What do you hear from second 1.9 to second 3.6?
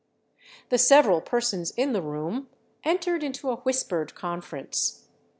the room entered into a